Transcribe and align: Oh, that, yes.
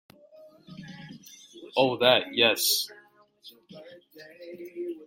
Oh, 1.77 1.97
that, 1.97 2.33
yes. 2.33 2.87